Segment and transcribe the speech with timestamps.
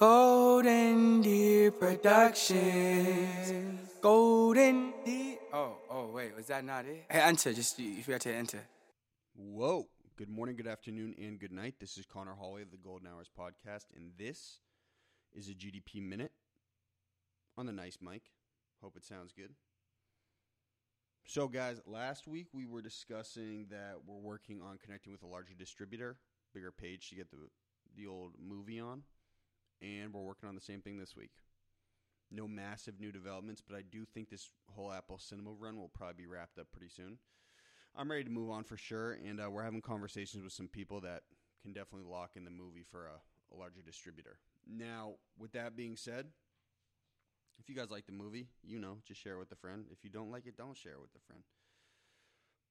[0.00, 2.56] Golden Deer Productions.
[4.00, 5.36] Golden Deer.
[5.52, 7.04] Oh, oh, wait, was that not it?
[7.10, 7.52] Hey, enter.
[7.52, 8.62] Just you, forgot to enter.
[9.36, 9.88] Whoa.
[10.16, 11.74] Good morning, good afternoon, and good night.
[11.78, 14.60] This is Conor Holway of the Golden Hours podcast, and this
[15.34, 16.32] is a GDP Minute
[17.58, 18.22] on the nice mic.
[18.80, 19.50] Hope it sounds good.
[21.26, 25.52] So, guys, last week we were discussing that we're working on connecting with a larger
[25.52, 26.16] distributor,
[26.54, 27.36] bigger page to get the,
[27.94, 29.02] the old movie on,
[29.82, 31.30] and we're working on the same thing this week.
[32.30, 36.14] No massive new developments, but I do think this whole Apple Cinema run will probably
[36.22, 37.18] be wrapped up pretty soon.
[37.96, 41.00] I'm ready to move on for sure, and uh, we're having conversations with some people
[41.00, 41.22] that
[41.62, 44.38] can definitely lock in the movie for a, a larger distributor.
[44.68, 46.26] Now, with that being said,
[47.58, 49.86] if you guys like the movie, you know, just share it with a friend.
[49.90, 51.42] If you don't like it, don't share it with a friend.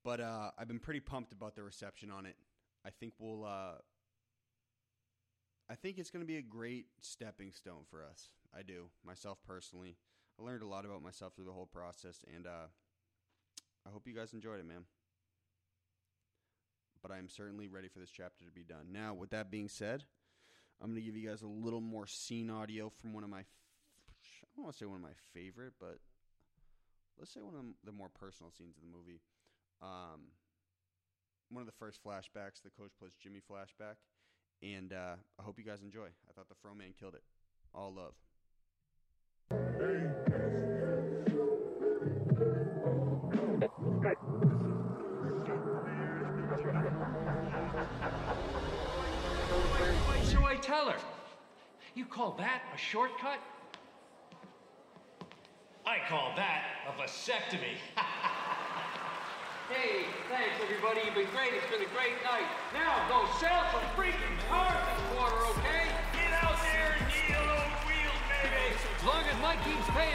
[0.04, 2.36] But uh, I've been pretty pumped about the reception on it.
[2.86, 3.44] I think we'll.
[3.44, 3.80] Uh,
[5.70, 8.30] I think it's going to be a great stepping stone for us.
[8.58, 9.98] I do myself personally.
[10.40, 12.68] I learned a lot about myself through the whole process, and uh,
[13.86, 14.86] I hope you guys enjoyed it, man
[17.02, 18.92] but I am certainly ready for this chapter to be done.
[18.92, 20.04] Now, with that being said,
[20.82, 23.40] I'm going to give you guys a little more scene audio from one of my,
[23.40, 26.00] I don't want to say one of my favorite, but
[27.18, 29.22] let's say one of the more personal scenes of the movie.
[29.82, 30.32] Um,
[31.50, 33.96] one of the first flashbacks, the Coach plus Jimmy flashback,
[34.62, 36.08] and uh, I hope you guys enjoy.
[36.08, 37.24] I thought the Fro Man killed it.
[37.74, 38.14] All love.
[50.06, 50.98] What should I tell her?
[51.96, 53.40] You call that a shortcut?
[55.86, 57.76] I call that a vasectomy.
[59.70, 61.02] hey, thanks everybody.
[61.06, 61.54] You've been great.
[61.54, 62.46] It's been a great night.
[62.74, 64.09] Now go sell some freaking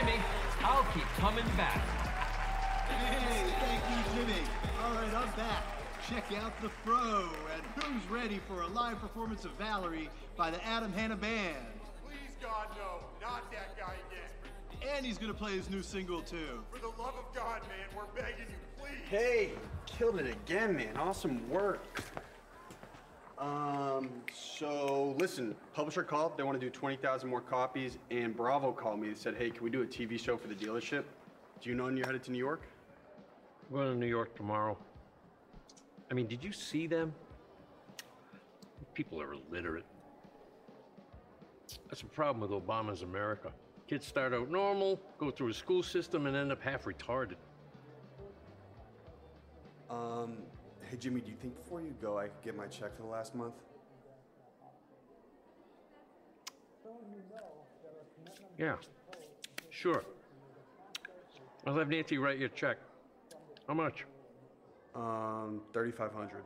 [0.04, 0.24] keeps paying me,
[0.62, 1.82] I'll keep coming back.
[2.88, 4.40] Hey, thank you, Jimmy.
[4.82, 5.64] All right, I'm back.
[6.08, 10.62] Check out the Fro, and who's ready for a live performance of Valerie by the
[10.64, 11.56] Adam Hanna Band?
[12.04, 13.06] Please, God, no.
[13.22, 14.90] Not that guy again.
[14.96, 16.62] And he's gonna play his new single too.
[16.70, 19.00] For the love of God, man, we're begging you, please.
[19.08, 19.52] Hey,
[19.86, 20.96] killed it again, man.
[20.96, 22.02] Awesome work.
[23.44, 26.38] Um, so listen, publisher called.
[26.38, 29.08] They want to do 20,000 more copies, and Bravo called me.
[29.08, 31.04] They said, hey, can we do a TV show for the dealership?
[31.60, 32.62] Do you know when you're headed to New York?
[33.68, 34.78] I'm going to New York tomorrow.
[36.10, 37.12] I mean, did you see them?
[38.94, 39.84] People are illiterate.
[41.88, 43.52] That's a problem with Obama's America.
[43.88, 47.36] Kids start out normal, go through a school system, and end up half retarded.
[49.90, 50.38] Um,
[50.94, 53.08] hey, Jimmy, do you think before you go I could get my check for the
[53.08, 53.54] last month?
[58.56, 58.76] Yeah,
[59.70, 60.04] sure.
[61.66, 62.76] I'll have Nancy write you a check.
[63.66, 64.04] How much?
[64.94, 66.44] Um, 3,500.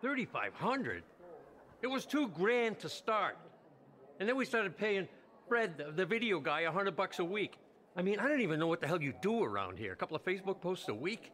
[0.00, 1.02] 3500
[1.82, 3.36] It was two grand to start.
[4.18, 5.06] And then we started paying
[5.48, 7.58] Fred, the, the video guy, a hundred bucks a week.
[7.94, 9.92] I mean, I don't even know what the hell you do around here.
[9.92, 11.30] A couple of Facebook posts a week?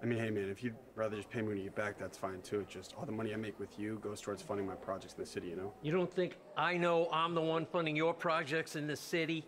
[0.00, 2.16] I mean, hey, man, if you'd rather just pay me when you get back, that's
[2.16, 2.60] fine too.
[2.60, 5.20] It's just all the money I make with you goes towards funding my projects in
[5.20, 5.72] the city, you know?
[5.82, 9.44] You don't think I know I'm the one funding your projects in the city?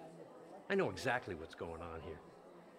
[0.68, 2.18] I know exactly what's going on here.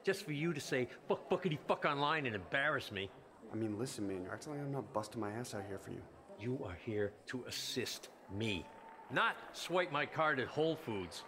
[0.04, 3.10] Just for you to say fuck fuckity fuck online and embarrass me.
[3.54, 5.92] I mean, listen, man, you're acting like I'm not busting my ass out here for
[5.92, 6.02] you.
[6.40, 8.66] You are here to assist me,
[9.12, 11.24] not swipe my card at Whole Foods.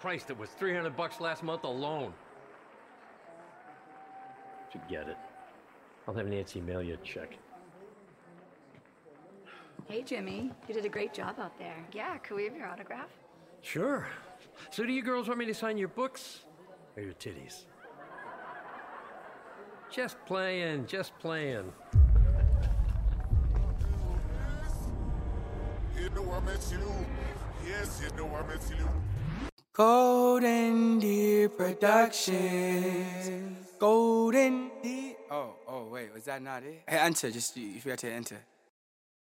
[0.00, 2.12] Christ, it was 300 bucks last month alone.
[4.72, 5.16] Forget it.
[6.06, 7.36] I'll have Nancy mail you a check.
[9.88, 10.50] Hey, Jimmy.
[10.68, 11.76] You did a great job out there.
[11.92, 13.10] Yeah, could we have your autograph?
[13.62, 14.06] Sure.
[14.70, 16.40] So do you girls want me to sign your books
[16.96, 17.66] or your titties?
[19.90, 21.72] Just playing, just playing.
[25.98, 26.92] You know I miss you.
[27.66, 28.88] Yes, you know I miss you.
[29.72, 32.38] Golden Deer Productions.
[33.78, 35.15] Golden Deer.
[35.30, 36.82] Oh, oh, wait, was that not it?
[36.88, 37.30] Hey, enter.
[37.30, 38.38] Just you, you forgot to enter.